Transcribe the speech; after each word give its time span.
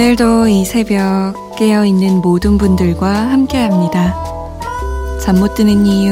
오늘도 0.00 0.48
이 0.48 0.64
새벽 0.64 1.34
깨어 1.58 1.84
있는 1.84 2.22
모든 2.22 2.56
분들과 2.56 3.06
함께 3.30 3.58
합니다. 3.58 4.16
잠 5.20 5.36
못 5.36 5.54
드는 5.54 5.84
이유, 5.84 6.10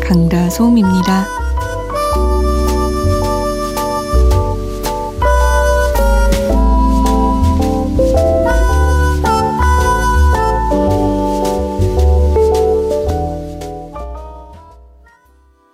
강다솜입니다. 0.00 1.26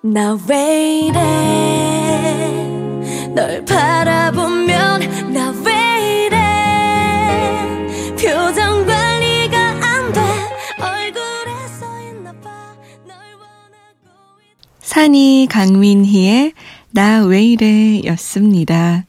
나 0.03 0.37
왜 0.49 1.07
이래 1.07 1.21
널바 3.33 3.92
산이 14.93 15.47
강민희의 15.49 16.53
나 16.91 17.25
왜 17.25 17.43
이래 17.43 18.03
였습니다. 18.05 19.07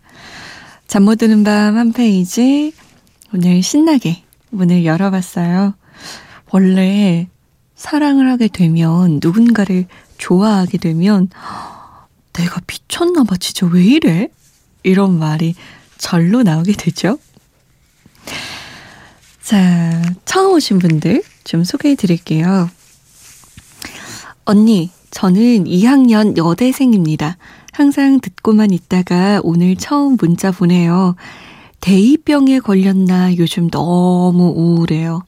잠 0.87 1.03
못 1.03 1.17
드는 1.17 1.43
밤 1.43 1.75
한 1.77 1.91
페이지 1.91 2.71
오늘 3.33 3.61
신나게 3.61 4.23
문을 4.51 4.85
열어봤어요. 4.85 5.75
원래 6.51 7.27
사랑을 7.75 8.31
하게 8.31 8.47
되면 8.47 9.19
누군가를 9.21 9.87
좋아하게 10.17 10.77
되면 10.77 11.27
내가 12.31 12.61
미쳤나봐 12.65 13.35
진짜 13.35 13.65
왜 13.67 13.83
이래? 13.83 14.29
이런 14.83 15.19
말이 15.19 15.53
절로 15.97 16.43
나오게 16.43 16.73
되죠. 16.77 17.19
자, 19.41 20.01
처음 20.23 20.53
오신 20.53 20.79
분들 20.79 21.23
좀 21.43 21.65
소개해 21.65 21.95
드릴게요. 21.95 22.69
언니, 24.45 24.89
저는 25.13 25.65
2학년 25.65 26.35
여대생입니다. 26.35 27.37
항상 27.71 28.19
듣고만 28.19 28.71
있다가 28.71 29.41
오늘 29.43 29.75
처음 29.75 30.17
문자 30.19 30.49
보내요. 30.49 31.15
대이병에 31.81 32.59
걸렸나 32.59 33.37
요즘 33.37 33.69
너무 33.69 34.51
우울해요. 34.55 35.21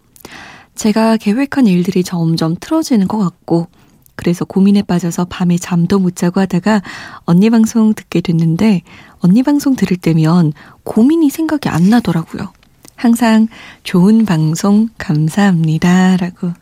제가 0.73 1.17
계획한 1.17 1.67
일들이 1.67 2.03
점점 2.03 2.56
틀어지는 2.59 3.08
것 3.08 3.19
같고, 3.19 3.67
그래서 4.16 4.44
고민에 4.44 4.81
빠져서 4.81 5.25
밤에 5.25 5.58
잠도 5.58 6.00
못 6.00 6.16
자고 6.16 6.39
하다가 6.39 6.81
언니 7.25 7.52
방송 7.52 7.94
듣게 7.94 8.22
됐는데, 8.22 8.81
언니 9.19 9.44
방송 9.44 9.75
들을 9.75 9.95
때면 9.97 10.53
고민이 10.83 11.30
생각이 11.30 11.69
안 11.69 11.91
나더라고요. 11.91 12.52
항상 12.95 13.47
좋은 13.83 14.25
방송 14.25 14.89
감사합니다. 14.97 16.17
라고 16.17 16.53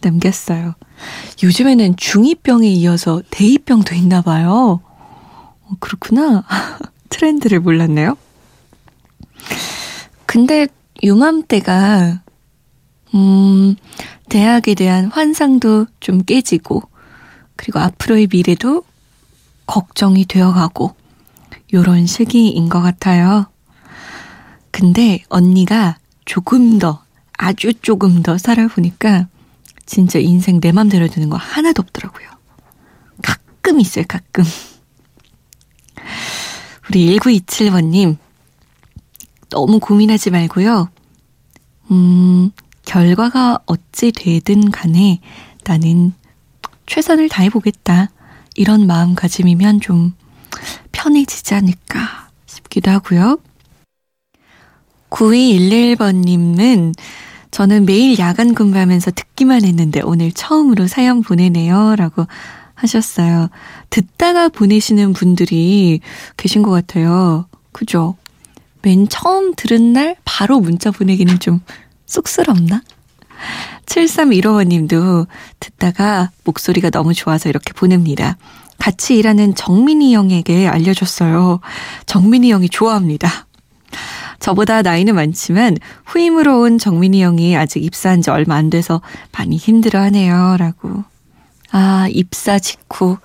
남겼어요. 0.00 0.74
요즘에는 1.42 1.96
중2병에 1.96 2.64
이어서 2.64 3.22
대이병도 3.30 3.94
있나 3.94 4.22
봐요. 4.22 4.80
어, 5.62 5.70
그렇구나. 5.78 6.44
트렌드를 7.08 7.60
몰랐네요. 7.60 8.16
근데 10.26 10.68
요맘때가 11.02 12.22
음, 13.14 13.74
대학에 14.28 14.74
대한 14.74 15.06
환상도 15.06 15.86
좀 15.98 16.22
깨지고, 16.22 16.82
그리고 17.56 17.80
앞으로의 17.80 18.28
미래도 18.30 18.84
걱정이 19.66 20.26
되어가고, 20.26 20.94
요런 21.72 22.06
시기인 22.06 22.68
것 22.68 22.80
같아요. 22.80 23.46
근데 24.70 25.22
언니가 25.28 25.98
조금 26.24 26.78
더, 26.78 27.02
아주 27.36 27.74
조금 27.74 28.22
더 28.22 28.38
살아보니까, 28.38 29.26
진짜 29.90 30.20
인생 30.20 30.60
내 30.60 30.70
맘대로 30.70 31.08
되는 31.08 31.28
거 31.28 31.36
하나도 31.36 31.82
없더라고요. 31.82 32.28
가끔 33.24 33.80
있어요, 33.80 34.04
가끔. 34.06 34.44
우리 36.88 37.18
1927번님, 37.18 38.16
너무 39.48 39.80
고민하지 39.80 40.30
말고요. 40.30 40.90
음, 41.90 42.52
결과가 42.84 43.58
어찌 43.66 44.12
되든 44.12 44.70
간에 44.70 45.20
나는 45.64 46.12
최선을 46.86 47.28
다해보겠다. 47.28 48.12
이런 48.54 48.86
마음가짐이면 48.86 49.80
좀 49.80 50.14
편해지지 50.92 51.54
않을까 51.54 52.30
싶기도 52.46 52.92
하고요. 52.92 53.38
9211번님은 55.10 56.94
저는 57.50 57.84
매일 57.84 58.18
야간 58.18 58.54
근무하면서 58.54 59.10
듣기만 59.12 59.64
했는데 59.64 60.00
오늘 60.02 60.32
처음으로 60.32 60.86
사연 60.86 61.22
보내네요. 61.22 61.96
라고 61.96 62.26
하셨어요. 62.74 63.48
듣다가 63.90 64.48
보내시는 64.48 65.12
분들이 65.12 66.00
계신 66.36 66.62
것 66.62 66.70
같아요. 66.70 67.46
그죠? 67.72 68.16
맨 68.82 69.08
처음 69.08 69.54
들은 69.54 69.92
날 69.92 70.16
바로 70.24 70.60
문자 70.60 70.90
보내기는 70.90 71.38
좀 71.40 71.60
쑥스럽나? 72.06 72.82
7315번님도 73.86 75.26
듣다가 75.58 76.30
목소리가 76.44 76.90
너무 76.90 77.12
좋아서 77.14 77.48
이렇게 77.48 77.72
보냅니다. 77.72 78.36
같이 78.78 79.16
일하는 79.16 79.54
정민이 79.54 80.14
형에게 80.14 80.66
알려줬어요. 80.66 81.60
정민이 82.06 82.50
형이 82.50 82.70
좋아합니다. 82.70 83.46
저보다 84.40 84.82
나이는 84.82 85.14
많지만 85.14 85.76
후임으로 86.06 86.60
온 86.62 86.78
정민이 86.78 87.22
형이 87.22 87.56
아직 87.56 87.84
입사한 87.84 88.22
지 88.22 88.30
얼마 88.30 88.56
안 88.56 88.70
돼서 88.70 89.00
많이 89.32 89.56
힘들어 89.56 90.00
하네요. 90.00 90.56
라고. 90.58 91.04
아, 91.70 92.08
입사 92.10 92.58
직후 92.58 93.18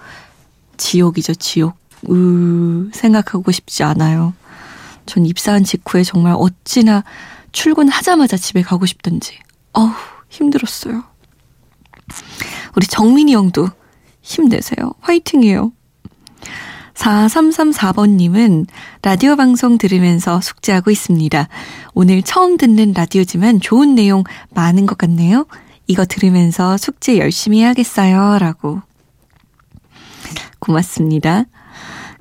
지옥이죠, 0.78 1.36
지옥. 1.36 1.78
으, 2.10 2.90
생각하고 2.94 3.52
싶지 3.52 3.84
않아요. 3.84 4.34
전 5.06 5.26
입사한 5.26 5.64
직후에 5.64 6.04
정말 6.04 6.36
어찌나 6.38 7.04
출근하자마자 7.52 8.38
집에 8.38 8.62
가고 8.62 8.86
싶던지. 8.86 9.40
어우, 9.74 9.90
힘들었어요. 10.30 11.04
우리 12.76 12.86
정민이 12.86 13.34
형도 13.34 13.70
힘내세요. 14.22 14.94
화이팅이에요. 15.00 15.72
4334번님은 16.96 18.68
라디오 19.02 19.36
방송 19.36 19.78
들으면서 19.78 20.42
숙제하고 20.42 20.92
있습니다. 20.92 21.48
오늘 21.94 22.22
처음 22.24 22.58
듣는 22.58 22.94
라디오지만 22.94 23.60
좋은 23.62 23.96
내용 23.96 24.24
많은 24.52 24.86
것 24.86 24.98
같네요. 24.98 25.46
이거 25.88 26.06
들으면서 26.06 26.78
숙제 26.78 27.18
열심히 27.20 27.60
해야겠어요. 27.60 28.40
라고. 28.40 28.82
고맙습니다. 30.60 31.46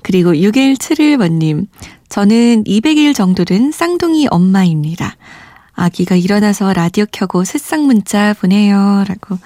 그리고 0.02 0.32
6171번님, 0.32 1.66
저는 2.10 2.64
200일 2.64 3.14
정도 3.14 3.44
된 3.44 3.72
쌍둥이 3.72 4.28
엄마입니다. 4.30 5.16
아기가 5.72 6.14
일어나서 6.14 6.72
라디오 6.74 7.06
켜고 7.10 7.44
새싹 7.44 7.80
문자 7.80 8.34
보내요. 8.34 9.04
라고 9.08 9.38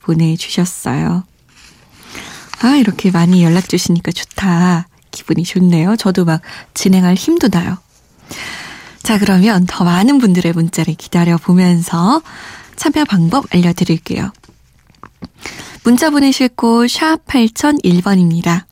보내주셨어요. 0.00 1.24
아, 2.60 2.76
이렇게 2.76 3.10
많이 3.10 3.44
연락 3.44 3.68
주시니까 3.68 4.12
좋다. 4.12 4.88
기분이 5.10 5.44
좋네요. 5.44 5.96
저도 5.96 6.24
막 6.24 6.40
진행할 6.74 7.14
힘도 7.14 7.48
나요. 7.48 7.78
자, 9.02 9.18
그러면 9.18 9.64
더 9.66 9.84
많은 9.84 10.18
분들의 10.18 10.52
문자를 10.52 10.94
기다려 10.94 11.36
보면서 11.38 12.22
참여 12.76 13.04
방법 13.04 13.46
알려드릴게요. 13.54 14.32
문자 15.84 16.10
보내실 16.10 16.50
곳 16.50 16.88
샵 16.88 17.24
8001번입니다. 17.26 18.64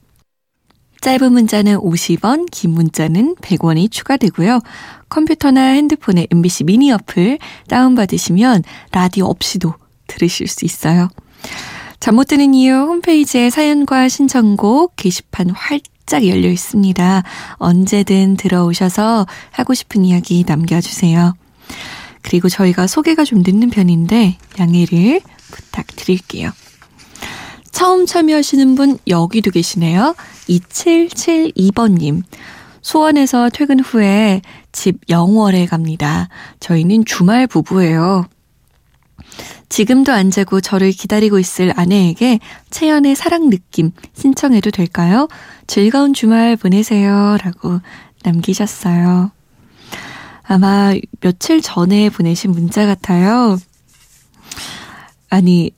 짧은 1.00 1.32
문자는 1.32 1.76
50원, 1.78 2.48
긴 2.50 2.72
문자는 2.72 3.36
100원이 3.36 3.90
추가되고요. 3.90 4.60
컴퓨터나 5.08 5.60
핸드폰에 5.60 6.26
MBC 6.32 6.64
미니 6.64 6.90
어플 6.92 7.38
다운받으시면 7.68 8.64
라디오 8.92 9.26
없이도 9.26 9.72
들으실 10.08 10.48
수 10.48 10.64
있어요. 10.64 11.08
잠 12.00 12.14
못 12.14 12.24
드는 12.28 12.54
이유 12.54 12.72
홈페이지에 12.74 13.50
사연과 13.50 14.08
신청곡 14.08 14.94
게시판 14.96 15.50
활짝 15.50 16.26
열려 16.26 16.48
있습니다. 16.48 17.22
언제든 17.54 18.36
들어오셔서 18.36 19.26
하고 19.50 19.74
싶은 19.74 20.04
이야기 20.04 20.44
남겨주세요. 20.46 21.34
그리고 22.22 22.48
저희가 22.48 22.86
소개가 22.86 23.24
좀 23.24 23.42
늦는 23.44 23.70
편인데 23.70 24.36
양해를 24.58 25.20
부탁드릴게요. 25.50 26.50
처음 27.70 28.06
참여하시는 28.06 28.74
분 28.74 28.98
여기도 29.06 29.50
계시네요. 29.50 30.14
2772번님. 30.48 32.22
수원에서 32.80 33.50
퇴근 33.50 33.80
후에 33.80 34.42
집 34.72 35.00
영월에 35.08 35.66
갑니다. 35.66 36.28
저희는 36.60 37.04
주말 37.04 37.46
부부예요. 37.46 38.26
지금도 39.68 40.12
안 40.12 40.30
자고 40.30 40.60
저를 40.60 40.92
기다리고 40.92 41.38
있을 41.38 41.72
아내에게 41.76 42.38
채연의 42.70 43.16
사랑 43.16 43.50
느낌 43.50 43.90
신청해도 44.14 44.70
될까요? 44.70 45.28
즐거운 45.66 46.14
주말 46.14 46.56
보내세요. 46.56 47.36
라고 47.42 47.80
남기셨어요. 48.22 49.30
아마 50.44 50.94
며칠 51.20 51.60
전에 51.60 52.08
보내신 52.10 52.52
문자 52.52 52.86
같아요. 52.86 53.58
아니, 55.28 55.72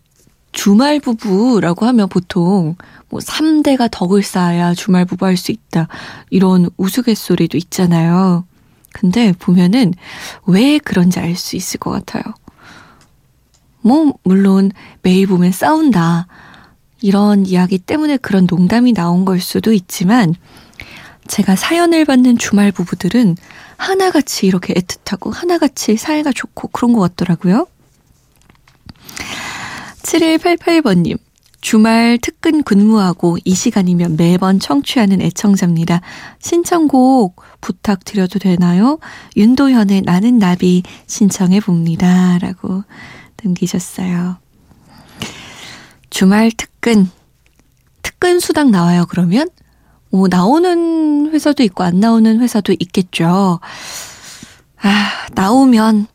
주말 0.53 1.01
부부라고 1.01 1.87
하면 1.87 2.09
보통 2.09 2.77
뭐 3.09 3.21
3대가 3.21 3.89
덕을 3.91 4.23
쌓아야 4.23 4.75
주말 4.75 5.05
부부 5.07 5.25
할 5.25 5.37
수 5.37 5.53
있다. 5.53 5.89
이런 6.31 6.69
우스갯소리도 6.77 7.57
있잖아요. 7.57 8.45
근데 8.93 9.33
보면은 9.39 9.95
왜 10.47 10.79
그런지 10.79 11.21
알 11.21 11.37
수 11.37 11.57
있을 11.57 11.79
것 11.79 11.91
같아요. 11.91 12.23
뭐, 13.89 14.13
물론 14.23 14.71
매일 15.01 15.27
보면 15.27 15.51
싸운다. 15.51 16.27
이런 17.01 17.47
이야기 17.47 17.79
때문에 17.79 18.19
그런 18.19 18.47
농담이 18.49 18.93
나온 18.93 19.25
걸 19.25 19.41
수도 19.41 19.73
있지만 19.73 20.35
제가 21.27 21.57
사연을 21.57 22.05
받는 22.05 22.37
주말 22.37 22.71
부부들은 22.71 23.37
하나같이 23.79 24.47
이렇게 24.47 24.75
애틋하고 24.75 25.33
하나같이 25.33 25.97
사이가 25.97 26.33
좋고 26.33 26.69
그런 26.69 26.93
것 26.93 27.01
같더라고요. 27.01 27.67
7188번님, 30.03 31.19
주말 31.61 32.19
특근 32.21 32.63
근무하고 32.63 33.39
이 33.45 33.55
시간이면 33.55 34.17
매번 34.17 34.59
청취하는 34.59 35.23
애청자입니다. 35.23 36.01
신청곡 36.41 37.43
부탁드려도 37.61 38.39
되나요? 38.39 38.99
윤도현의 39.37 40.03
나는 40.03 40.39
나비 40.39 40.83
신청해 41.07 41.61
봅니다. 41.61 42.39
라고 42.39 42.85
남기셨어요. 43.43 44.37
주말 46.11 46.51
특근. 46.57 47.11
특근 48.03 48.41
수당 48.41 48.71
나와요, 48.71 49.07
그러면? 49.09 49.49
뭐, 50.11 50.29
나오는 50.29 51.31
회사도 51.33 51.63
있고, 51.65 51.85
안 51.85 52.01
나오는 52.01 52.41
회사도 52.41 52.75
있겠죠. 52.79 53.61
아, 54.81 55.27
나오면, 55.33 56.07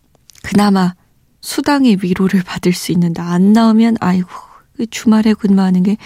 그나마 0.41 0.95
수당의 1.41 1.99
위로를 2.01 2.43
받을 2.43 2.73
수 2.73 2.91
있는데, 2.91 3.21
안 3.21 3.53
나오면, 3.53 3.97
아이고, 3.99 4.29
그 4.77 4.85
주말에 4.87 5.33
근무하는 5.33 5.83
게 5.83 5.97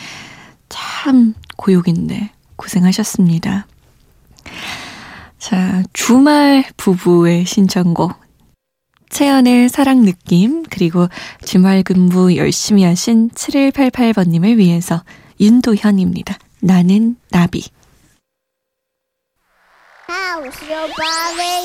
참 0.70 1.34
고역인데, 1.58 2.32
고생하셨습니다. 2.56 3.68
자, 5.40 5.84
주말 5.94 6.66
부부의 6.78 7.46
신청곡. 7.46 8.27
채연의 9.10 9.70
사랑 9.70 10.04
느낌, 10.04 10.64
그리고 10.64 11.08
주말 11.44 11.84
근무 11.84 12.36
열심히 12.36 12.84
하신 12.84 13.30
7188번님을 13.30 14.58
위해서 14.58 15.04
윤도현입니다. 15.40 16.38
나는 16.62 17.16
나비. 17.32 17.64
How's 20.10 20.62
your 20.70 20.88
body? 20.96 21.58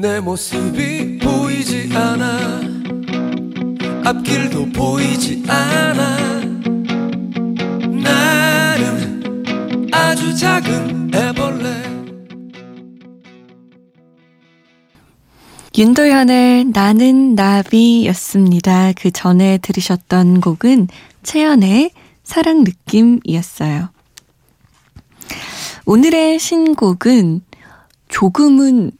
내 0.00 0.20
모습이 0.20 1.18
보이지 1.18 1.90
않아 1.92 2.67
앞길도 4.08 4.70
보이지 4.70 5.44
않아 5.46 6.40
나는 8.02 9.20
아주 9.92 10.34
작은 10.34 11.10
애벌레 11.14 11.68
윤도현의 15.76 16.64
나는 16.72 17.34
나비였습니다. 17.34 18.92
그 18.94 19.10
전에 19.10 19.58
들으셨던 19.58 20.40
곡은 20.40 20.88
채연의 21.22 21.90
사랑 22.24 22.64
느낌이었어요. 22.64 23.90
오늘의 25.84 26.38
신곡은 26.38 27.42
조금은 28.08 28.90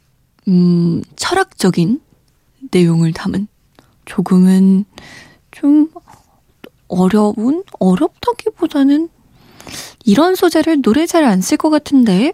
음, 0.47 1.01
철학적인 1.15 1.99
내용을 2.69 3.11
담은 3.13 3.47
조금은 4.09 4.85
좀 5.51 5.89
어려운 6.87 7.63
어렵다기보다는 7.79 9.07
이런 10.03 10.33
소재를 10.35 10.81
노래 10.81 11.05
잘 11.05 11.23
안 11.23 11.39
쓸 11.41 11.57
것 11.57 11.69
같은데 11.69 12.33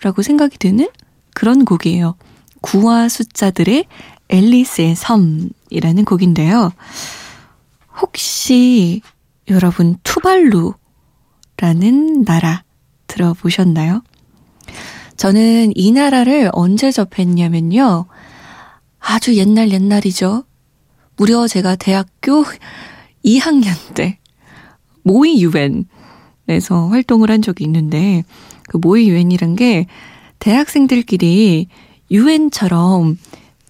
라고 0.00 0.22
생각이 0.22 0.56
드는 0.58 0.88
그런 1.34 1.64
곡이에요. 1.66 2.16
구와 2.62 3.08
숫자들의 3.10 3.84
앨리스의 4.28 4.96
섬이라는 4.96 6.04
곡인데요. 6.06 6.72
혹시 8.00 9.02
여러분 9.50 9.98
투발루라는 10.02 10.74
나라 12.24 12.64
들어보셨나요? 13.06 14.02
저는 15.18 15.72
이 15.76 15.92
나라를 15.92 16.48
언제 16.54 16.90
접했냐면요. 16.90 18.06
아주 18.98 19.36
옛날 19.36 19.70
옛날이죠. 19.70 20.44
무려 21.22 21.46
제가 21.46 21.76
대학교 21.76 22.44
2학년 23.24 23.94
때 23.94 24.18
모의 25.04 25.40
유엔에서 25.40 26.88
활동을 26.88 27.30
한 27.30 27.42
적이 27.42 27.62
있는데 27.62 28.24
그 28.66 28.76
모의 28.78 29.08
유엔이란 29.08 29.54
게 29.54 29.86
대학생들끼리 30.40 31.68
유엔처럼 32.10 33.18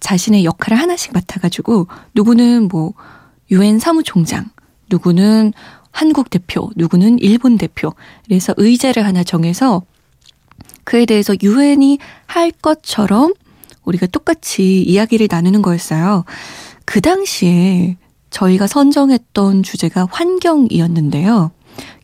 자신의 0.00 0.46
역할을 0.46 0.78
하나씩 0.78 1.12
맡아가지고 1.12 1.88
누구는 2.14 2.68
뭐 2.68 2.94
유엔 3.50 3.78
사무총장, 3.78 4.46
누구는 4.88 5.52
한국 5.90 6.30
대표, 6.30 6.70
누구는 6.74 7.18
일본 7.18 7.58
대표. 7.58 7.92
그래서 8.24 8.54
의제를 8.56 9.04
하나 9.04 9.22
정해서 9.22 9.82
그에 10.84 11.04
대해서 11.04 11.34
유엔이 11.42 11.98
할 12.24 12.50
것처럼 12.50 13.34
우리가 13.84 14.06
똑같이 14.06 14.80
이야기를 14.80 15.28
나누는 15.30 15.60
거였어요. 15.60 16.24
그 16.84 17.00
당시에 17.00 17.96
저희가 18.30 18.66
선정했던 18.66 19.62
주제가 19.62 20.08
환경이었는데요. 20.10 21.50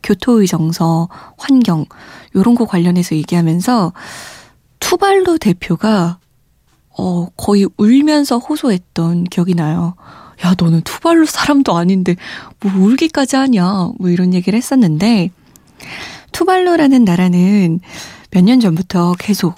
교토의 0.03 0.47
정서, 0.47 1.09
환경, 1.37 1.85
요런 2.35 2.55
거 2.55 2.65
관련해서 2.65 3.15
얘기하면서 3.15 3.93
투발루 4.79 5.39
대표가 5.39 6.19
어, 6.97 7.27
거의 7.37 7.67
울면서 7.77 8.37
호소했던 8.39 9.25
기억이 9.25 9.55
나요. 9.55 9.95
야, 10.45 10.53
너는 10.57 10.81
투발루 10.81 11.25
사람도 11.25 11.75
아닌데 11.75 12.15
뭐 12.61 12.71
울기까지 12.73 13.35
하냐. 13.35 13.89
뭐 13.97 14.09
이런 14.09 14.33
얘기를 14.33 14.57
했었는데 14.57 15.29
투발루라는 16.31 17.03
나라는 17.05 17.79
몇 18.31 18.43
년 18.43 18.59
전부터 18.59 19.15
계속 19.17 19.55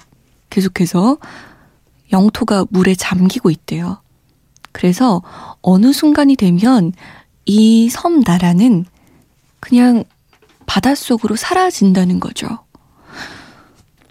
계속해서 0.50 1.18
영토가 2.12 2.64
물에 2.70 2.94
잠기고 2.94 3.50
있대요. 3.50 4.00
그래서 4.72 5.22
어느 5.62 5.92
순간이 5.92 6.36
되면 6.36 6.92
이 7.46 7.88
섬 7.90 8.20
나라는 8.20 8.84
그냥 9.60 10.04
바닷속으로 10.66 11.36
사라진다는 11.36 12.20
거죠. 12.20 12.46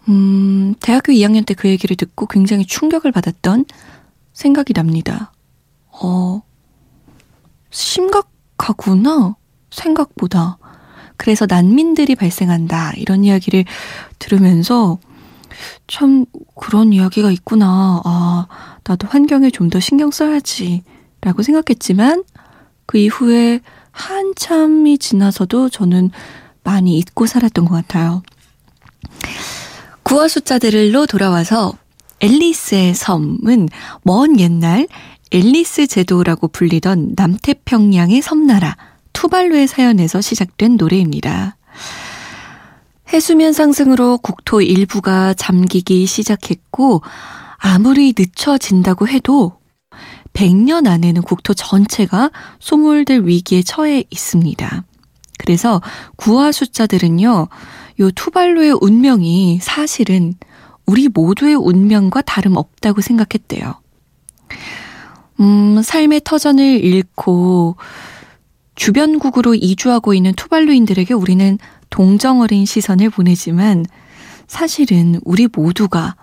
음, 0.09 0.73
대학교 0.81 1.11
2학년 1.13 1.45
때 1.45 1.53
그 1.53 1.69
얘기를 1.69 1.95
듣고 1.95 2.25
굉장히 2.27 2.65
충격을 2.65 3.11
받았던 3.11 3.65
생각이 4.33 4.73
납니다. 4.73 5.31
어, 5.91 6.41
심각하구나. 7.69 9.35
생각보다. 9.69 10.57
그래서 11.17 11.45
난민들이 11.47 12.15
발생한다. 12.15 12.93
이런 12.97 13.23
이야기를 13.23 13.65
들으면서 14.19 14.97
참 15.87 16.25
그런 16.55 16.91
이야기가 16.93 17.31
있구나. 17.31 18.01
아, 18.03 18.47
나도 18.91 19.07
환경에 19.07 19.49
좀 19.49 19.69
더 19.69 19.79
신경 19.79 20.11
써야지. 20.11 20.83
라고 21.21 21.43
생각했지만 21.43 22.23
그 22.85 22.97
이후에 22.97 23.61
한참이 23.91 24.97
지나서도 24.97 25.69
저는 25.69 26.11
많이 26.63 26.97
잊고 26.97 27.25
살았던 27.25 27.65
것 27.65 27.75
같아요. 27.75 28.21
구어 30.03 30.27
숫자들로 30.27 31.05
돌아와서 31.05 31.73
앨리스의 32.19 32.93
섬은 32.93 33.69
먼 34.03 34.39
옛날 34.39 34.87
앨리스 35.31 35.87
제도라고 35.87 36.49
불리던 36.49 37.13
남태평양의 37.15 38.21
섬나라 38.21 38.75
투발루의 39.13 39.67
사연에서 39.67 40.19
시작된 40.19 40.75
노래입니다. 40.75 41.55
해수면 43.13 43.53
상승으로 43.53 44.17
국토 44.17 44.61
일부가 44.61 45.33
잠기기 45.33 46.05
시작했고 46.05 47.01
아무리 47.61 48.13
늦춰진다고 48.17 49.07
해도 49.07 49.59
100년 50.33 50.87
안에는 50.87 51.21
국토 51.21 51.53
전체가 51.53 52.31
소몰될 52.59 53.21
위기에 53.25 53.61
처해 53.61 54.03
있습니다. 54.09 54.83
그래서 55.37 55.81
구화 56.15 56.51
숫자들은요, 56.51 57.47
요 57.99 58.11
투발루의 58.11 58.77
운명이 58.81 59.59
사실은 59.61 60.33
우리 60.87 61.07
모두의 61.07 61.55
운명과 61.55 62.21
다름없다고 62.21 63.01
생각했대요. 63.01 63.75
음, 65.39 65.81
삶의 65.83 66.21
터전을 66.23 66.63
잃고 66.83 67.75
주변국으로 68.75 69.53
이주하고 69.53 70.15
있는 70.15 70.33
투발루인들에게 70.33 71.13
우리는 71.13 71.59
동정 71.91 72.41
어린 72.41 72.65
시선을 72.65 73.11
보내지만 73.11 73.85
사실은 74.47 75.19
우리 75.23 75.47
모두가 75.51 76.15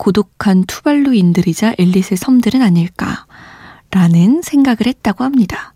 고독한 0.00 0.64
투발루인들이자 0.64 1.74
엘리스의 1.78 2.16
섬들은 2.16 2.62
아닐까라는 2.62 4.40
생각을 4.42 4.86
했다고 4.86 5.24
합니다. 5.24 5.74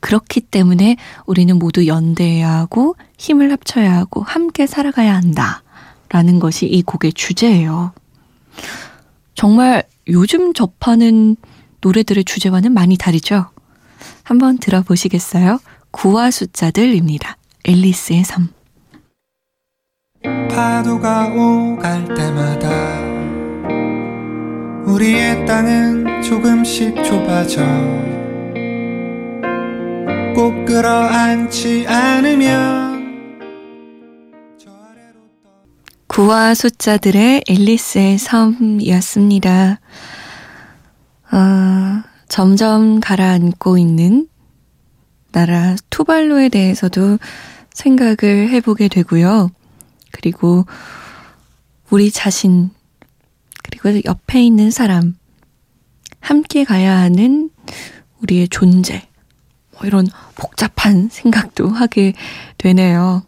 그렇기 0.00 0.40
때문에 0.40 0.96
우리는 1.26 1.56
모두 1.56 1.86
연대해야 1.86 2.50
하고 2.50 2.96
힘을 3.18 3.52
합쳐야 3.52 3.96
하고 3.96 4.22
함께 4.22 4.66
살아가야 4.66 5.14
한다. 5.14 5.62
라는 6.08 6.40
것이 6.40 6.66
이 6.66 6.82
곡의 6.82 7.12
주제예요. 7.12 7.92
정말 9.34 9.84
요즘 10.08 10.52
접하는 10.52 11.36
노래들의 11.82 12.24
주제와는 12.24 12.72
많이 12.72 12.96
다르죠? 12.96 13.50
한번 14.24 14.58
들어보시겠어요? 14.58 15.60
구와 15.92 16.32
숫자들입니다. 16.32 17.36
앨리스의 17.64 18.24
섬. 18.24 18.48
파도가 20.50 21.28
오갈 21.28 22.12
때마다 22.12 23.15
우리의 24.86 25.44
땅은 25.46 26.22
조금씩 26.22 26.94
좁아져 27.02 27.60
꼭 30.34 30.64
끌어안지 30.64 31.86
않으면 31.88 32.86
구와 36.06 36.54
숫자들의 36.54 37.42
앨리스의 37.48 38.16
섬이었습니다. 38.18 39.80
아, 41.30 42.04
점점 42.28 43.00
가라앉고 43.00 43.76
있는 43.76 44.28
나라 45.32 45.74
투발로에 45.90 46.48
대해서도 46.48 47.18
생각을 47.74 48.48
해보게 48.50 48.88
되고요. 48.88 49.50
그리고 50.12 50.64
우리 51.90 52.10
자신, 52.10 52.70
그리고 53.66 54.00
옆에 54.04 54.42
있는 54.42 54.70
사람, 54.70 55.16
함께 56.20 56.64
가야 56.64 56.98
하는 56.98 57.50
우리의 58.22 58.48
존재, 58.48 59.06
뭐 59.72 59.82
이런 59.84 60.06
복잡한 60.34 61.08
생각도 61.10 61.68
하게 61.68 62.14
되네요. 62.58 63.22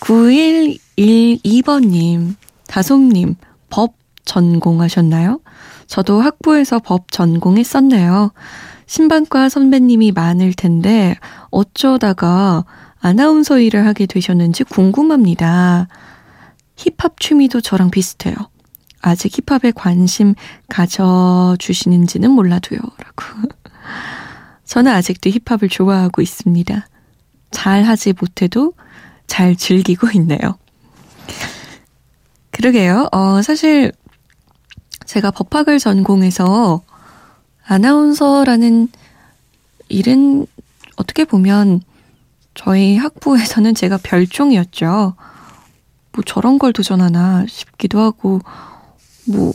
9112번님, 0.00 2.34
다솜님, 2.66 3.36
법 3.70 3.94
전공하셨나요? 4.24 5.40
저도 5.86 6.20
학부에서 6.20 6.78
법 6.78 7.10
전공했었네요. 7.10 8.32
신방과 8.86 9.48
선배님이 9.48 10.12
많을 10.12 10.52
텐데 10.52 11.16
어쩌다가 11.50 12.64
아나운서 13.00 13.58
일을 13.58 13.86
하게 13.86 14.06
되셨는지 14.06 14.64
궁금합니다. 14.64 15.88
힙합 16.76 17.20
취미도 17.20 17.60
저랑 17.60 17.90
비슷해요. 17.90 18.34
아직 19.00 19.32
힙합에 19.38 19.72
관심 19.72 20.34
가져주시는지는 20.68 22.30
몰라도요. 22.30 22.78
라고. 22.80 23.48
저는 24.64 24.92
아직도 24.92 25.30
힙합을 25.30 25.68
좋아하고 25.68 26.22
있습니다. 26.22 26.88
잘 27.50 27.84
하지 27.84 28.14
못해도 28.18 28.72
잘 29.26 29.56
즐기고 29.56 30.08
있네요. 30.14 30.58
그러게요. 32.50 33.08
어, 33.12 33.42
사실 33.42 33.92
제가 35.04 35.30
법학을 35.30 35.78
전공해서 35.78 36.82
아나운서라는 37.66 38.88
일은 39.88 40.46
어떻게 40.96 41.24
보면 41.24 41.82
저희 42.54 42.96
학부에서는 42.96 43.74
제가 43.74 43.98
별종이었죠. 44.02 45.16
뭐 46.14 46.22
저런 46.24 46.58
걸 46.58 46.72
도전하나 46.72 47.44
싶기도 47.48 48.00
하고, 48.00 48.40
뭐, 49.26 49.52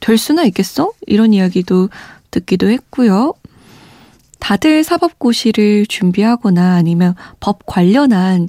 될 0.00 0.18
수나 0.18 0.44
있겠어? 0.44 0.92
이런 1.06 1.32
이야기도 1.32 1.88
듣기도 2.30 2.68
했고요. 2.68 3.34
다들 4.38 4.84
사법고시를 4.84 5.86
준비하거나 5.86 6.74
아니면 6.74 7.14
법 7.40 7.64
관련한 7.64 8.48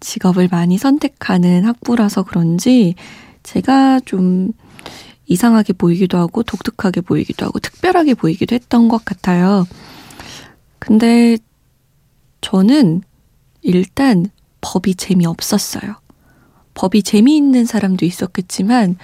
직업을 0.00 0.48
많이 0.50 0.78
선택하는 0.78 1.66
학부라서 1.66 2.22
그런지 2.22 2.94
제가 3.42 4.00
좀 4.06 4.52
이상하게 5.26 5.74
보이기도 5.74 6.16
하고 6.16 6.42
독특하게 6.42 7.02
보이기도 7.02 7.44
하고 7.44 7.58
특별하게 7.58 8.14
보이기도 8.14 8.54
했던 8.54 8.88
것 8.88 9.04
같아요. 9.04 9.66
근데 10.78 11.36
저는 12.40 13.02
일단 13.60 14.26
법이 14.62 14.94
재미없었어요. 14.94 15.99
법이 16.74 17.02
재미있는 17.02 17.64
사람도 17.64 18.04
있었겠지만 18.04 18.96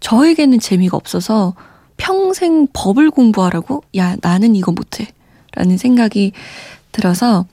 저에게는 0.00 0.58
재미가 0.58 0.96
없어서 0.96 1.54
평생 1.96 2.66
법을 2.72 3.10
공부하라고? 3.10 3.82
야, 3.96 4.16
나는 4.22 4.56
이거 4.56 4.72
못해. 4.72 5.08
라는 5.52 5.76
생각이 5.76 6.32
들어서 6.92 7.46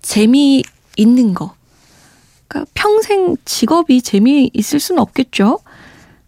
재미 0.00 0.62
있는 0.96 1.34
거. 1.34 1.54
그러니까 2.48 2.70
평생 2.74 3.36
직업이 3.44 4.00
재미 4.00 4.50
있을 4.54 4.80
수는 4.80 5.02
없겠죠? 5.02 5.58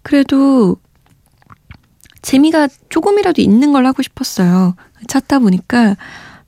그래도 0.03 0.77
재미가 2.23 2.69
조금이라도 2.89 3.41
있는 3.41 3.73
걸 3.73 3.87
하고 3.87 4.03
싶었어요. 4.03 4.75
찾다 5.07 5.39
보니까 5.39 5.97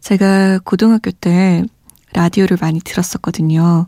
제가 0.01 0.59
고등학교 0.65 1.11
때 1.11 1.65
라디오를 2.13 2.59
많이 2.61 2.81
들었었거든요. 2.81 3.87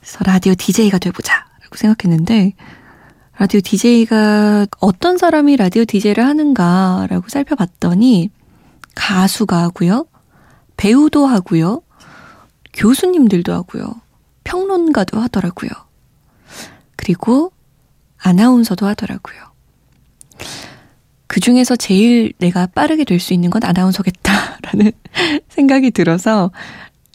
그래서 0.00 0.18
라디오 0.24 0.54
DJ가 0.54 0.98
돼보자 0.98 1.46
라고 1.62 1.76
생각했는데 1.76 2.54
라디오 3.38 3.60
DJ가 3.60 4.66
어떤 4.80 5.18
사람이 5.18 5.56
라디오 5.56 5.84
DJ를 5.84 6.26
하는가라고 6.26 7.28
살펴봤더니 7.28 8.30
가수가 8.94 9.56
하고요. 9.62 10.06
배우도 10.76 11.26
하고요. 11.26 11.82
교수님들도 12.72 13.52
하고요. 13.52 14.00
평론가도 14.44 15.20
하더라고요. 15.20 15.70
그리고 16.96 17.52
아나운서도 18.18 18.86
하더라고요. 18.86 19.38
그 21.26 21.40
중에서 21.40 21.76
제일 21.76 22.32
내가 22.38 22.66
빠르게 22.66 23.04
될 23.04 23.20
수 23.20 23.32
있는 23.32 23.50
건 23.50 23.62
아나운서겠다라는 23.64 24.92
생각이 25.48 25.92
들어서 25.92 26.50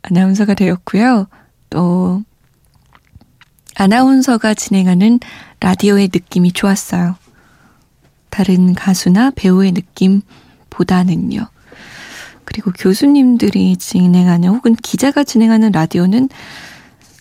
아나운서가 0.03 0.53
되었고요. 0.53 1.27
또 1.69 2.23
아나운서가 3.75 4.53
진행하는 4.53 5.19
라디오의 5.59 6.09
느낌이 6.13 6.53
좋았어요. 6.53 7.15
다른 8.29 8.73
가수나 8.73 9.31
배우의 9.35 9.73
느낌보다는요. 9.73 11.47
그리고 12.45 12.71
교수님들이 12.71 13.77
진행하는 13.77 14.49
혹은 14.49 14.75
기자가 14.75 15.23
진행하는 15.23 15.71
라디오는 15.71 16.29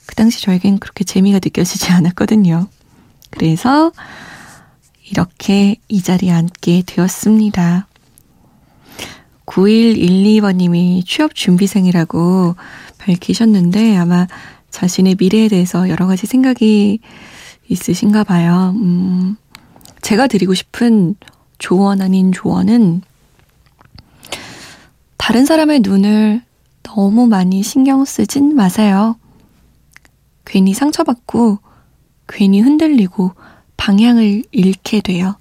그 0.07 0.15
당시 0.15 0.43
저에겐 0.43 0.79
그렇게 0.79 1.05
재미가 1.05 1.41
느껴지지 1.43 1.91
않았거든요. 1.93 2.69
그래서 3.31 3.91
이렇게 5.11 5.77
이 5.89 6.03
자리에 6.03 6.31
앉게 6.31 6.85
되었습니다. 6.87 7.89
9112번님이 9.47 11.05
취업 11.07 11.35
준비생이라고 11.35 12.57
밝히셨는데 12.99 13.97
아마 13.97 14.27
자신의 14.75 15.15
미래에 15.21 15.47
대해서 15.47 15.89
여러 15.89 16.09
가지 16.09 16.27
생각이 16.27 16.99
있으신가 17.69 18.25
봐요. 18.25 18.75
음, 18.75 19.37
제가 20.03 20.27
드리고 20.27 20.53
싶은 20.55 21.15
조언 21.59 22.03
아닌 22.03 22.33
조언은 22.33 23.03
다른 25.17 25.47
사람의 25.47 25.81
눈을 25.81 26.43
너무 26.83 27.29
많이 27.29 27.63
신경 27.63 28.05
쓰진 28.05 28.57
마세요. 28.57 29.17
괜히 30.45 30.75
상처받고 30.75 31.61
괜히 32.27 32.61
흔들리고 32.61 33.33
방향을 33.77 34.43
잃게 34.51 35.01
돼요. 35.01 35.37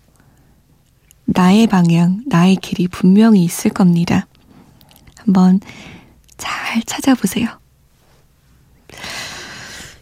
나의 1.26 1.66
방향, 1.66 2.22
나의 2.28 2.58
길이 2.58 2.88
분명히 2.88 3.44
있을 3.44 3.72
겁니다. 3.72 4.28
한번 5.18 5.60
잘 6.38 6.84
찾아보세요. 6.84 7.63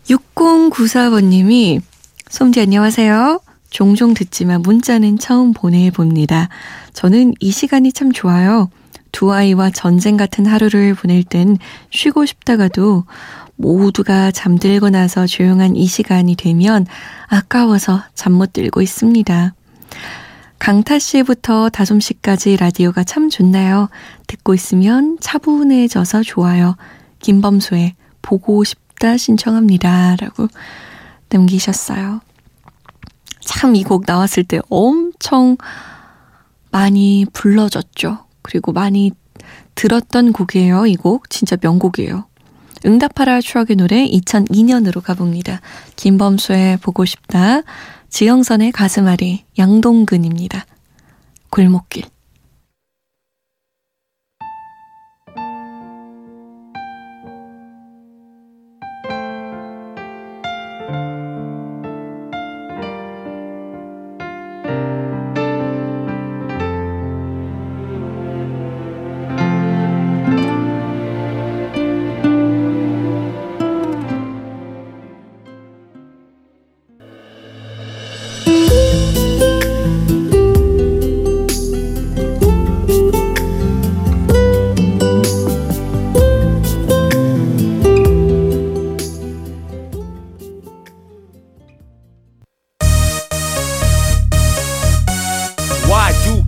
6094번님이 0.07 1.81
솜디 2.29 2.61
안녕하세요. 2.61 3.41
종종 3.69 4.13
듣지만 4.13 4.61
문자는 4.61 5.17
처음 5.19 5.53
보내봅니다. 5.53 6.49
저는 6.93 7.33
이 7.39 7.51
시간이 7.51 7.93
참 7.93 8.11
좋아요. 8.11 8.69
두 9.11 9.33
아이와 9.33 9.69
전쟁 9.71 10.17
같은 10.17 10.45
하루를 10.45 10.93
보낼 10.93 11.23
땐 11.23 11.57
쉬고 11.89 12.25
싶다가도 12.25 13.05
모두가 13.55 14.31
잠들고 14.31 14.89
나서 14.89 15.27
조용한 15.27 15.75
이 15.75 15.85
시간이 15.85 16.35
되면 16.35 16.85
아까워서 17.27 18.03
잠 18.15 18.33
못 18.33 18.53
들고 18.53 18.81
있습니다. 18.81 19.53
강타 20.59 20.99
씨부터 20.99 21.69
다솜 21.69 21.99
씨까지 21.99 22.55
라디오가 22.57 23.03
참 23.03 23.29
좋나요? 23.29 23.89
듣고 24.27 24.53
있으면 24.53 25.17
차분해져서 25.19 26.23
좋아요. 26.23 26.75
김범수의 27.19 27.95
보고 28.21 28.63
싶다 28.63 28.90
신청합니다. 29.17 30.15
라고 30.17 30.47
남기셨어요. 31.29 32.21
참 33.41 33.75
이 33.75 33.83
곡 33.83 34.03
나왔을 34.05 34.43
때 34.43 34.59
엄청 34.69 35.57
많이 36.71 37.25
불러졌죠. 37.33 38.25
그리고 38.43 38.71
많이 38.71 39.11
들었던 39.75 40.31
곡이에요. 40.33 40.85
이 40.87 40.95
곡 40.95 41.29
진짜 41.29 41.57
명곡이에요. 41.61 42.25
응답하라 42.85 43.41
추억의 43.41 43.75
노래 43.75 44.07
2002년으로 44.07 45.01
가봅니다. 45.03 45.61
김범수의 45.95 46.77
보고 46.77 47.05
싶다. 47.05 47.61
지영선의 48.09 48.71
가슴앓이 48.71 49.45
양동근입니다. 49.57 50.65
골목길 51.49 52.03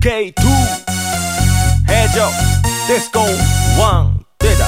Y2K2 0.04 0.44
해적 1.88 2.30
디스코 2.86 3.20
왕 3.80 4.18
되다 4.38 4.66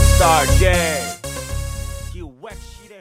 스타게 0.00 0.98
기획실에 2.12 2.98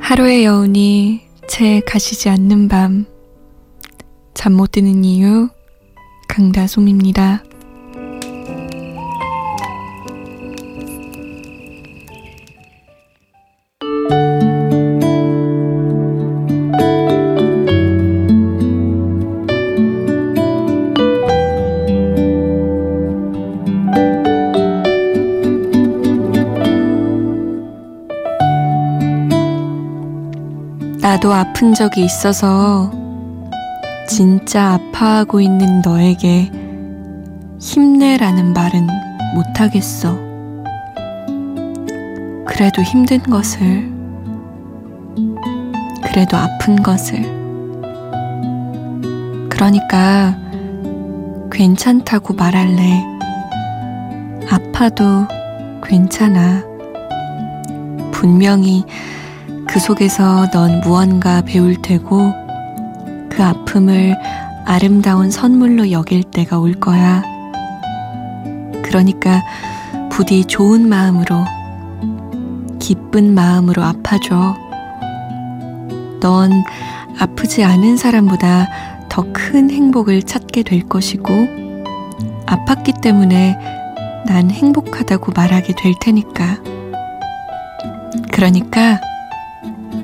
하루의 0.00 0.44
여운이 0.46 1.20
채 1.48 1.80
가시지 1.80 2.28
않는 2.30 2.68
밤. 2.68 3.04
잠 4.34 4.52
못 4.52 4.72
드는 4.72 5.04
이유, 5.04 5.48
강다솜입니다. 6.28 7.42
나도 31.16 31.32
아픈 31.32 31.72
적이 31.72 32.04
있어서 32.04 32.92
진짜 34.06 34.74
아파하고 34.74 35.40
있는 35.40 35.80
너에게 35.80 36.50
힘내라는 37.58 38.52
말은 38.52 38.86
못하겠어. 39.34 40.14
그래도 42.44 42.82
힘든 42.82 43.22
것을, 43.22 43.90
그래도 46.04 46.36
아픈 46.36 46.82
것을. 46.82 47.22
그러니까 49.48 50.36
괜찮다고 51.50 52.34
말할래. 52.34 53.02
아파도 54.50 55.26
괜찮아. 55.82 56.62
분명히 58.12 58.84
그 59.68 59.80
속에서 59.80 60.48
넌 60.50 60.80
무언가 60.80 61.42
배울 61.42 61.80
테고 61.82 62.32
그 63.28 63.42
아픔을 63.42 64.16
아름다운 64.64 65.30
선물로 65.30 65.90
여길 65.90 66.24
때가 66.24 66.58
올 66.58 66.74
거야. 66.74 67.22
그러니까 68.82 69.42
부디 70.10 70.44
좋은 70.44 70.88
마음으로, 70.88 71.44
기쁜 72.78 73.34
마음으로 73.34 73.82
아파줘. 73.82 74.56
넌 76.20 76.64
아프지 77.18 77.62
않은 77.64 77.96
사람보다 77.96 78.68
더 79.08 79.24
큰 79.32 79.70
행복을 79.70 80.22
찾게 80.22 80.62
될 80.62 80.88
것이고, 80.88 81.32
아팠기 82.46 83.00
때문에 83.00 83.56
난 84.26 84.50
행복하다고 84.50 85.32
말하게 85.34 85.74
될 85.74 85.94
테니까. 86.00 86.58
그러니까, 88.32 89.00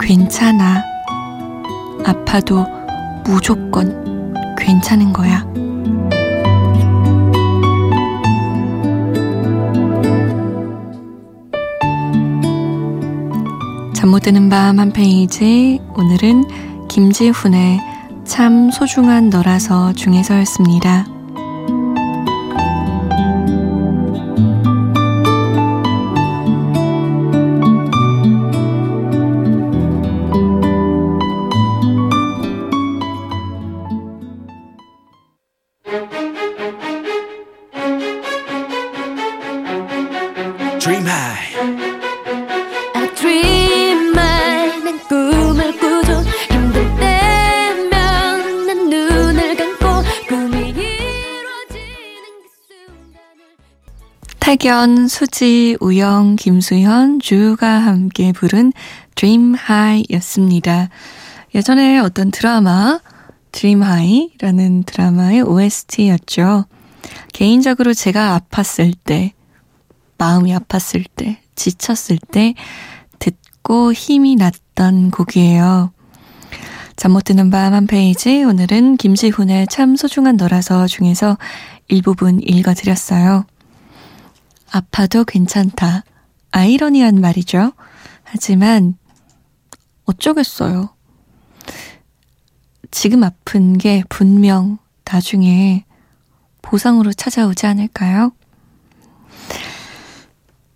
괜찮아. 0.03 0.83
아파도 2.05 2.67
무조건 3.25 4.35
괜찮은 4.59 5.13
거야. 5.13 5.45
잠 13.95 14.11
못 14.11 14.21
드는 14.21 14.49
밤 14.49 14.79
한 14.79 14.93
페이지. 14.93 15.81
오늘은 15.95 16.89
김지훈의 16.89 17.81
참 18.25 18.71
소중한 18.71 19.31
너라서 19.31 19.93
중에서였습니다. 19.93 21.07
태견, 54.63 55.09
수지, 55.09 55.77
우영, 55.81 56.37
김수현, 56.37 57.19
주가 57.19 57.67
함께 57.81 58.31
부른 58.31 58.73
Dream 59.17 59.57
High였습니다. 59.57 60.89
예전에 61.53 61.99
어떤 61.99 62.31
드라마 62.31 63.01
Dream 63.51 63.83
High라는 63.83 64.85
드라마의 64.85 65.43
OST였죠. 65.43 66.67
개인적으로 67.33 67.93
제가 67.93 68.39
아팠을 68.39 68.95
때, 69.03 69.33
마음이 70.17 70.55
아팠을 70.55 71.07
때, 71.17 71.41
지쳤을 71.57 72.19
때 72.31 72.55
듣고 73.19 73.93
힘이 73.93 74.37
났던 74.37 75.11
곡이에요. 75.11 75.93
잠 76.95 77.11
못 77.11 77.25
드는 77.25 77.51
밤 77.51 77.75
한 77.75 77.89
페이지 77.89 78.45
오늘은 78.45 78.97
김지훈의 78.97 79.67
참 79.67 79.97
소중한 79.97 80.37
너라서 80.37 80.87
중에서 80.87 81.37
일부분 81.89 82.39
읽어드렸어요. 82.41 83.45
아파도 84.73 85.25
괜찮다. 85.25 86.03
아이러니한 86.51 87.21
말이죠. 87.21 87.73
하지만 88.25 88.97
어쩌겠어요. 90.05 90.95
지금 92.91 93.23
아픈 93.23 93.77
게 93.77 94.03
분명 94.09 94.79
나중에 95.05 95.85
보상으로 96.63 97.13
찾아오지 97.13 97.67
않을까요? 97.67 98.33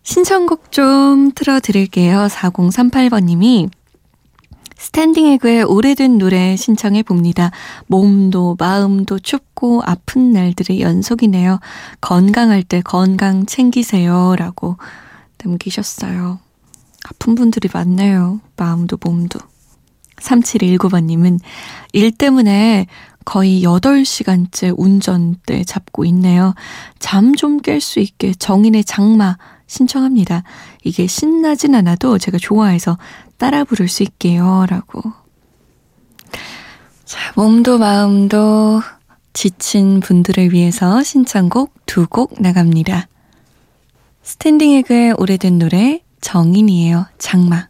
신청곡 0.02 0.70
좀 0.70 1.32
틀어드릴게요. 1.34 2.26
4038번님이 2.26 3.70
스탠딩 4.86 5.26
에그의 5.32 5.64
오래된 5.64 6.16
노래 6.16 6.54
신청해 6.54 7.02
봅니다. 7.02 7.50
몸도 7.88 8.54
마음도 8.56 9.18
춥고 9.18 9.82
아픈 9.84 10.30
날들의 10.30 10.80
연속이네요. 10.80 11.58
건강할 12.00 12.62
때 12.62 12.82
건강 12.82 13.46
챙기세요. 13.46 14.36
라고 14.38 14.76
남기셨어요. 15.44 16.38
아픈 17.04 17.34
분들이 17.34 17.68
많네요. 17.74 18.40
마음도 18.56 18.96
몸도. 19.04 19.40
3719번님은 20.20 21.40
일 21.92 22.12
때문에 22.12 22.86
거의 23.24 23.62
8시간째 23.64 24.72
운전대 24.78 25.64
잡고 25.64 26.04
있네요. 26.04 26.54
잠 27.00 27.34
좀 27.34 27.60
깰 27.60 27.80
수 27.80 27.98
있게 27.98 28.34
정인의 28.34 28.84
장마 28.84 29.36
신청합니다. 29.66 30.44
이게 30.84 31.08
신나진 31.08 31.74
않아도 31.74 32.18
제가 32.18 32.38
좋아해서 32.38 32.98
따라 33.38 33.64
부를 33.64 33.88
수 33.88 34.02
있게요. 34.02 34.66
라고. 34.68 35.02
자, 37.04 37.32
몸도 37.36 37.78
마음도 37.78 38.80
지친 39.32 40.00
분들을 40.00 40.52
위해서 40.52 41.02
신청곡 41.02 41.72
두 41.86 42.06
곡 42.06 42.40
나갑니다. 42.40 43.08
스탠딩 44.22 44.72
에그의 44.72 45.14
오래된 45.18 45.58
노래 45.58 46.00
정인이에요. 46.20 47.06
장마. 47.18 47.68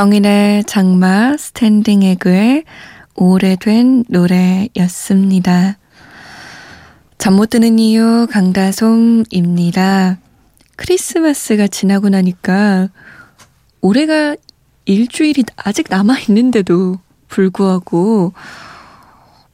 정인의 0.00 0.64
장마 0.64 1.36
스탠딩 1.36 2.02
에그의 2.02 2.64
오래된 3.16 4.06
노래였습니다. 4.08 5.76
잠 7.18 7.34
못 7.34 7.50
드는 7.50 7.78
이유 7.78 8.26
강다솜입니다. 8.30 10.16
크리스마스가 10.76 11.66
지나고 11.66 12.08
나니까 12.08 12.88
올해가 13.82 14.36
일주일이 14.86 15.44
아직 15.56 15.88
남아있는데도 15.90 16.96
불구하고 17.28 18.32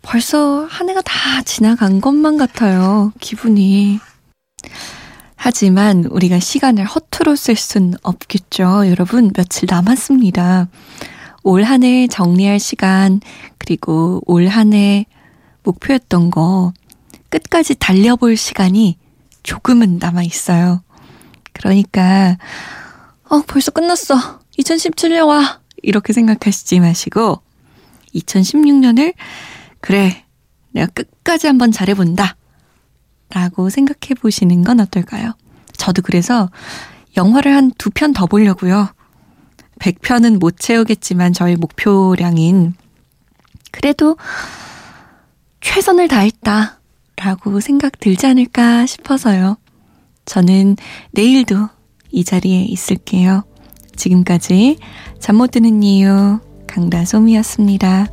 벌써 0.01 0.65
한 0.67 0.89
해가 0.89 1.03
다 1.03 1.43
지나간 1.43 2.01
것만 2.01 2.37
같아요. 2.37 3.13
기분이. 3.21 3.99
하지만 5.47 6.05
우리가 6.07 6.41
시간을 6.41 6.85
허투루 6.87 7.37
쓸 7.37 7.55
순 7.55 7.95
없겠죠. 8.03 8.89
여러분, 8.89 9.33
며칠 9.33 9.69
남았습니다. 9.71 10.67
올 11.45 11.63
한 11.63 11.85
해 11.85 12.09
정리할 12.09 12.59
시간, 12.59 13.21
그리고 13.57 14.21
올 14.27 14.49
한 14.49 14.73
해 14.75 15.07
목표였던 15.63 16.33
거 16.33 16.73
끝까지 17.29 17.77
달려볼 17.77 18.37
시간이 18.37 18.99
조금은 19.45 19.99
남아 20.01 20.25
있어요. 20.25 20.83
그러니까, 21.53 22.39
어, 23.29 23.43
벌써 23.47 23.71
끝났어. 23.71 24.41
2017년 24.59 25.29
와. 25.29 25.61
이렇게 25.81 26.13
생각하시지 26.13 26.81
마시고, 26.81 27.41
2016년을, 28.17 29.15
그래, 29.81 30.25
내가 30.73 30.89
끝까지 30.89 31.47
한번 31.47 31.71
잘해본다. 31.71 32.35
라고 33.31 33.71
생각해 33.71 34.15
보시는 34.21 34.63
건 34.65 34.81
어떨까요? 34.81 35.33
저도 35.77 36.03
그래서 36.03 36.49
영화를 37.17 37.55
한 37.55 37.71
두 37.79 37.91
편 37.91 38.13
더 38.13 38.27
보려고요. 38.27 38.89
100편은 39.81 40.39
못 40.39 40.59
채우겠지만 40.59 41.33
저희 41.33 41.57
목표량인 41.57 42.75
그래도 43.73 44.17
최선을 45.61 46.09
다했다 46.09 46.81
라고 47.17 47.61
생각 47.61 47.99
들지 48.01 48.27
않을까 48.27 48.87
싶어서요. 48.87 49.57
저는 50.25 50.77
내일도 51.13 51.69
이 52.11 52.25
자리에 52.25 52.63
있을게요. 52.63 53.45
지금까지 53.97 54.79
잠 55.21 55.37
못 55.37 55.51
드는 55.51 55.83
이유 55.83 56.39
강다솜이었습니다. 56.67 58.07